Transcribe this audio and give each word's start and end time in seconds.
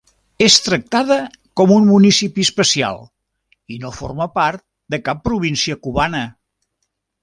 És 0.43 0.53
tractada 0.67 1.17
com 1.61 1.73
un 1.75 1.85
municipi 1.91 2.47
especial, 2.49 2.99
i 3.77 3.81
no 3.87 3.95
forma 4.01 4.31
part 4.41 4.67
de 4.95 5.05
cap 5.09 5.25
província 5.31 5.83
cubana. 5.89 6.29